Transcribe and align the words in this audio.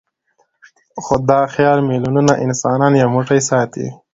خو 1.03 1.15
دا 1.29 1.39
خیال 1.55 1.79
میلیونونه 1.89 2.33
انسانان 2.45 2.93
یو 3.01 3.09
موټی 3.15 3.39
ساتي. 3.49 3.85